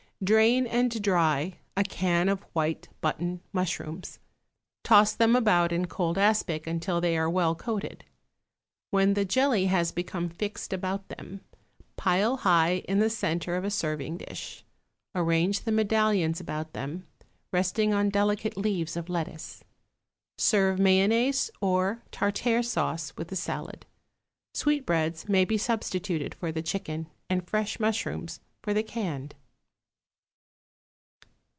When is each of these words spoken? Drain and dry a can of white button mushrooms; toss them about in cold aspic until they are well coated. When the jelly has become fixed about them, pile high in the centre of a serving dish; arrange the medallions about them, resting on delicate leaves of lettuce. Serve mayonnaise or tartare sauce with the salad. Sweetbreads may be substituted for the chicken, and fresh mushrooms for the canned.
Drain 0.23 0.67
and 0.67 1.01
dry 1.01 1.57
a 1.75 1.83
can 1.83 2.29
of 2.29 2.43
white 2.53 2.87
button 3.01 3.41
mushrooms; 3.51 4.19
toss 4.83 5.13
them 5.13 5.35
about 5.35 5.71
in 5.71 5.87
cold 5.87 6.15
aspic 6.15 6.67
until 6.67 7.01
they 7.01 7.17
are 7.17 7.27
well 7.27 7.55
coated. 7.55 8.05
When 8.91 9.15
the 9.15 9.25
jelly 9.25 9.65
has 9.65 9.91
become 9.91 10.29
fixed 10.29 10.73
about 10.73 11.09
them, 11.09 11.41
pile 11.95 12.37
high 12.37 12.83
in 12.87 12.99
the 12.99 13.09
centre 13.09 13.55
of 13.55 13.63
a 13.63 13.71
serving 13.71 14.17
dish; 14.17 14.63
arrange 15.15 15.61
the 15.61 15.71
medallions 15.71 16.39
about 16.39 16.73
them, 16.73 17.07
resting 17.51 17.91
on 17.91 18.09
delicate 18.09 18.55
leaves 18.55 18.95
of 18.95 19.09
lettuce. 19.09 19.63
Serve 20.37 20.77
mayonnaise 20.77 21.49
or 21.61 22.03
tartare 22.11 22.61
sauce 22.61 23.11
with 23.17 23.29
the 23.29 23.35
salad. 23.35 23.87
Sweetbreads 24.53 25.27
may 25.27 25.45
be 25.45 25.57
substituted 25.57 26.35
for 26.35 26.51
the 26.51 26.61
chicken, 26.61 27.07
and 27.27 27.49
fresh 27.49 27.79
mushrooms 27.79 28.39
for 28.61 28.71
the 28.71 28.83
canned. 28.83 29.33